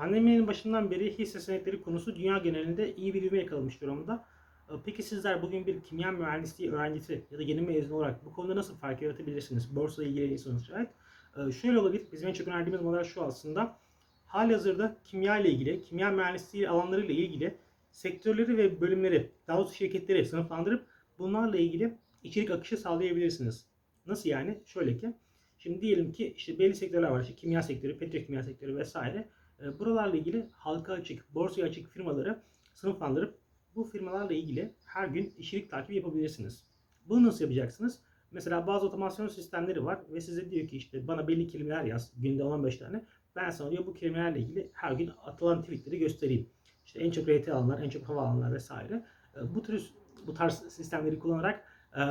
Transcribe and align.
Pandeminin 0.00 0.46
başından 0.46 0.90
beri 0.90 1.18
hisse 1.18 1.40
senetleri 1.40 1.82
konusu 1.82 2.16
dünya 2.16 2.38
genelinde 2.38 2.96
iyi 2.96 3.14
bir 3.14 3.22
ivme 3.22 3.38
yakalamış 3.38 3.80
durumda. 3.80 4.24
Ee, 4.70 4.72
Peki 4.84 5.02
sizler 5.02 5.42
bugün 5.42 5.66
bir 5.66 5.80
kimya 5.82 6.10
mühendisliği 6.12 6.72
öğrencisi 6.72 7.24
ya 7.30 7.38
da 7.38 7.42
yeni 7.42 7.60
mezun 7.60 7.94
olarak 7.94 8.24
bu 8.24 8.32
konuda 8.32 8.56
nasıl 8.56 8.76
fark 8.76 9.02
yaratabilirsiniz? 9.02 9.76
Borsa 9.76 10.04
ilgileniyorsanız 10.04 10.66
şayet. 10.66 10.88
Ee, 11.36 11.52
Şöyle 11.52 11.78
olabilir. 11.78 12.06
Bizim 12.12 12.28
en 12.28 12.32
çok 12.32 12.48
önerdiğimiz 12.48 12.82
model 12.82 13.04
şu 13.04 13.22
aslında. 13.22 13.78
Halihazırda 14.26 14.96
kimya 15.04 15.38
ile 15.38 15.50
ilgili, 15.50 15.82
kimya 15.82 16.10
mühendisliği 16.10 16.68
alanlarıyla 16.68 17.14
ilgili 17.14 17.54
sektörleri 17.90 18.56
ve 18.56 18.80
bölümleri, 18.80 19.30
daha 19.48 19.58
doğrusu 19.58 19.74
şirketleri 19.74 20.24
sınıflandırıp 20.24 20.86
bunlarla 21.18 21.56
ilgili 21.56 21.98
içerik 22.22 22.50
akışı 22.50 22.76
sağlayabilirsiniz. 22.76 23.66
Nasıl 24.06 24.28
yani? 24.30 24.58
Şöyle 24.66 24.96
ki, 24.96 25.12
şimdi 25.58 25.80
diyelim 25.80 26.12
ki 26.12 26.34
işte 26.36 26.58
belli 26.58 26.74
sektörler 26.74 27.08
var. 27.08 27.22
İşte 27.22 27.34
kimya 27.34 27.62
sektörü, 27.62 27.98
petrokimya 27.98 28.42
sektörü 28.42 28.76
vesaire. 28.76 29.28
E, 29.64 29.78
Buralarla 29.78 30.16
ilgili 30.16 30.48
halka 30.52 30.92
açık, 30.92 31.34
borsaya 31.34 31.66
açık 31.66 31.88
firmaları 31.88 32.42
sınıflandırıp 32.74 33.38
bu 33.74 33.84
firmalarla 33.84 34.32
ilgili 34.34 34.74
her 34.84 35.08
gün 35.08 35.34
içerik 35.38 35.70
takibi 35.70 35.96
yapabilirsiniz. 35.96 36.64
Bunu 37.06 37.26
nasıl 37.26 37.44
yapacaksınız? 37.44 38.02
Mesela 38.30 38.66
bazı 38.66 38.86
otomasyon 38.86 39.28
sistemleri 39.28 39.84
var 39.84 40.00
ve 40.08 40.20
size 40.20 40.50
diyor 40.50 40.68
ki 40.68 40.76
işte 40.76 41.06
bana 41.06 41.28
belli 41.28 41.46
kelimeler 41.46 41.84
yaz, 41.84 42.12
günde 42.16 42.44
15 42.44 42.76
tane. 42.76 43.04
Ben 43.36 43.50
sana 43.50 43.70
diyor 43.70 43.86
bu 43.86 43.94
kelimelerle 43.94 44.40
ilgili 44.40 44.70
her 44.74 44.92
gün 44.92 45.10
atılan 45.24 45.62
tweetleri 45.62 45.98
göstereyim. 45.98 46.50
İşte 46.84 47.00
en 47.00 47.10
çok 47.10 47.28
RT 47.28 47.48
alanlar, 47.48 47.82
en 47.82 47.88
çok 47.88 48.08
hava 48.08 48.20
alanlar 48.20 48.52
vesaire. 48.52 49.04
E, 49.36 49.54
Bu 49.54 49.62
tür 49.62 49.94
bu 50.26 50.34
tarz 50.34 50.54
sistemleri 50.54 51.18
kullanarak 51.18 51.64
e, 51.96 52.02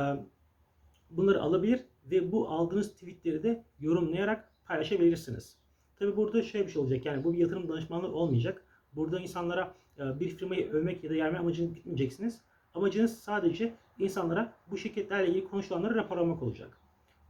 bunları 1.10 1.42
alabilir 1.42 1.80
ve 2.10 2.32
bu 2.32 2.48
aldığınız 2.48 2.94
tweetleri 2.94 3.42
de 3.42 3.64
yorumlayarak 3.80 4.52
paylaşabilirsiniz. 4.64 5.59
Tabi 6.00 6.16
burada 6.16 6.42
şöyle 6.42 6.66
bir 6.66 6.72
şey 6.72 6.82
olacak 6.82 7.06
yani 7.06 7.24
bu 7.24 7.32
bir 7.32 7.38
yatırım 7.38 7.68
danışmanlığı 7.68 8.12
olmayacak. 8.12 8.64
Burada 8.92 9.20
insanlara 9.20 9.74
e, 9.98 10.20
bir 10.20 10.28
firmayı 10.28 10.70
övmek 10.70 11.04
ya 11.04 11.10
da 11.10 11.14
yerme 11.14 11.38
amacını 11.38 11.74
gitmeyeceksiniz. 11.74 12.40
Amacınız 12.74 13.18
sadece 13.18 13.74
insanlara 13.98 14.52
bu 14.70 14.78
şirketlerle 14.78 15.28
ilgili 15.28 15.48
konuşulanları 15.48 15.94
raporlamak 15.94 16.42
olacak. 16.42 16.78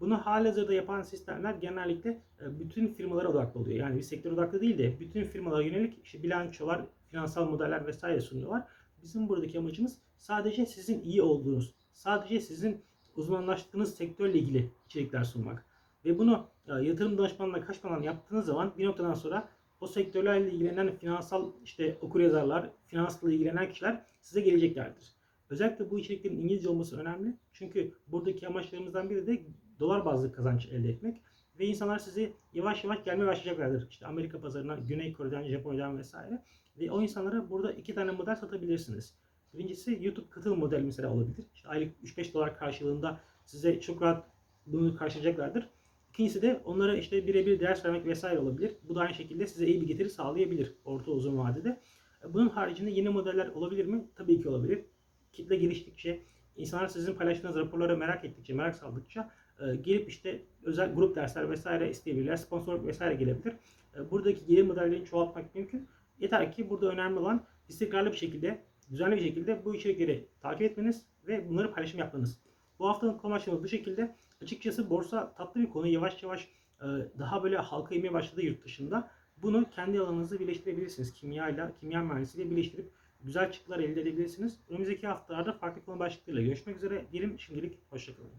Bunu 0.00 0.18
halihazırda 0.18 0.74
yapan 0.74 1.02
sistemler 1.02 1.54
genellikle 1.54 2.10
e, 2.40 2.58
bütün 2.60 2.86
firmalara 2.86 3.28
odaklı 3.28 3.60
oluyor. 3.60 3.76
Yani 3.76 3.96
bir 3.96 4.02
sektör 4.02 4.32
odaklı 4.32 4.60
değil 4.60 4.78
de 4.78 5.00
bütün 5.00 5.24
firmalara 5.24 5.62
yönelik 5.62 5.98
işte 6.04 6.22
bilançolar, 6.22 6.82
finansal 7.10 7.48
modeller 7.48 7.86
vesaire 7.86 8.20
sunuyorlar. 8.20 8.62
Bizim 9.02 9.28
buradaki 9.28 9.58
amacımız 9.58 9.98
sadece 10.16 10.66
sizin 10.66 11.02
iyi 11.02 11.22
olduğunuz, 11.22 11.74
sadece 11.92 12.40
sizin 12.40 12.82
uzmanlaştığınız 13.16 13.94
sektörle 13.94 14.38
ilgili 14.38 14.70
içerikler 14.86 15.24
sunmak. 15.24 15.69
Ve 16.04 16.18
bunu 16.18 16.46
e, 16.68 16.72
yatırım 16.72 17.18
danışmanına 17.18 17.60
kaçmadan 17.60 18.02
yaptığınız 18.02 18.46
zaman 18.46 18.72
bir 18.78 18.86
noktadan 18.86 19.14
sonra 19.14 19.48
o 19.80 19.86
sektörlerle 19.86 20.52
ilgilenen 20.52 20.96
finansal 20.96 21.52
işte 21.64 21.98
okuryazarlar, 22.00 22.70
finansla 22.86 23.32
ilgilenen 23.32 23.68
kişiler 23.68 24.04
size 24.20 24.40
geleceklerdir. 24.40 25.14
Özellikle 25.50 25.90
bu 25.90 25.98
içeriklerin 25.98 26.38
İngilizce 26.38 26.68
olması 26.68 27.00
önemli. 27.00 27.34
Çünkü 27.52 27.94
buradaki 28.06 28.46
amaçlarımızdan 28.46 29.10
biri 29.10 29.26
de 29.26 29.42
dolar 29.80 30.04
bazlı 30.04 30.32
kazanç 30.32 30.66
elde 30.66 30.88
etmek. 30.88 31.20
Ve 31.58 31.66
insanlar 31.66 31.98
sizi 31.98 32.32
yavaş 32.52 32.84
yavaş 32.84 33.04
gelmeye 33.04 33.26
başlayacaklardır. 33.26 33.88
İşte 33.90 34.06
Amerika 34.06 34.40
pazarına, 34.40 34.74
Güney 34.74 35.12
Kore'den, 35.12 35.48
Japonya'dan 35.48 35.98
vesaire. 35.98 36.42
Ve 36.78 36.90
o 36.90 37.02
insanlara 37.02 37.50
burada 37.50 37.72
iki 37.72 37.94
tane 37.94 38.10
model 38.10 38.36
satabilirsiniz. 38.36 39.14
Birincisi 39.54 39.98
YouTube 40.00 40.30
katıl 40.30 40.54
model 40.54 40.80
mesela 40.80 41.12
olabilir. 41.12 41.46
İşte 41.54 41.68
aylık 41.68 41.92
3-5 42.04 42.34
dolar 42.34 42.58
karşılığında 42.58 43.20
size 43.44 43.80
çok 43.80 44.02
rahat 44.02 44.24
bunu 44.66 44.96
karşılayacaklardır. 44.96 45.68
İkincisi 46.10 46.42
de 46.42 46.60
onlara 46.64 46.96
işte 46.96 47.26
birebir 47.26 47.60
ders 47.60 47.84
vermek 47.84 48.06
vesaire 48.06 48.38
olabilir. 48.38 48.72
Bu 48.88 48.94
da 48.94 49.00
aynı 49.00 49.14
şekilde 49.14 49.46
size 49.46 49.66
iyi 49.66 49.80
bir 49.80 49.86
getiri 49.86 50.10
sağlayabilir 50.10 50.74
orta 50.84 51.10
uzun 51.10 51.38
vadede. 51.38 51.80
Bunun 52.28 52.48
haricinde 52.48 52.90
yeni 52.90 53.08
modeller 53.08 53.46
olabilir 53.48 53.84
mi? 53.84 54.08
Tabii 54.14 54.42
ki 54.42 54.48
olabilir. 54.48 54.84
Kitle 55.32 55.56
geliştikçe, 55.56 56.22
insanlar 56.56 56.88
sizin 56.88 57.14
paylaştığınız 57.14 57.56
raporlara 57.56 57.96
merak 57.96 58.24
ettikçe, 58.24 58.54
merak 58.54 58.76
saldıkça 58.76 59.30
e, 59.60 59.76
gelip 59.76 60.08
işte 60.08 60.42
özel 60.62 60.94
grup 60.94 61.16
dersler 61.16 61.50
vesaire 61.50 61.90
isteyebilirler. 61.90 62.36
Sponsorluk 62.36 62.86
vesaire 62.86 63.14
gelebilir. 63.14 63.54
E, 63.96 64.10
Buradaki 64.10 64.46
gelir 64.46 64.62
modellerini 64.62 65.04
çoğaltmak 65.04 65.54
mümkün. 65.54 65.88
Yeter 66.20 66.52
ki 66.52 66.70
burada 66.70 66.92
önemli 66.92 67.18
olan 67.18 67.44
istikrarlı 67.68 68.12
bir 68.12 68.16
şekilde, 68.16 68.62
düzenli 68.90 69.16
bir 69.16 69.22
şekilde 69.22 69.64
bu 69.64 69.74
içerikleri 69.74 70.28
takip 70.40 70.62
etmeniz 70.62 71.06
ve 71.26 71.48
bunları 71.48 71.72
paylaşım 71.72 72.00
yapmanız. 72.00 72.40
Bu 72.78 72.88
haftanın 72.88 73.18
konu 73.18 73.62
bu 73.62 73.68
şekilde. 73.68 74.16
Açıkçası 74.42 74.90
borsa 74.90 75.34
tatlı 75.34 75.60
bir 75.60 75.70
konu. 75.70 75.86
Yavaş 75.86 76.22
yavaş 76.22 76.48
e, 76.80 76.86
daha 77.18 77.42
böyle 77.42 77.56
halka 77.56 77.94
inmeye 77.94 78.12
başladı 78.12 78.42
yurt 78.42 78.64
dışında. 78.64 79.10
Bunu 79.36 79.70
kendi 79.70 80.00
alanınızda 80.00 80.40
birleştirebilirsiniz. 80.40 81.12
Kimya 81.12 81.48
ile, 81.48 81.72
kimya 81.80 82.02
mühendisliğiyle 82.02 82.50
birleştirip 82.52 82.92
güzel 83.20 83.52
çıktılar 83.52 83.78
elde 83.78 84.00
edebilirsiniz. 84.00 84.60
Önümüzdeki 84.68 85.06
haftalarda 85.06 85.52
farklı 85.52 85.84
konu 85.84 85.98
başlıklarıyla 85.98 86.46
görüşmek 86.46 86.76
üzere. 86.76 87.06
Diyelim 87.12 87.40
şimdilik 87.40 87.78
hoşçakalın. 87.90 88.30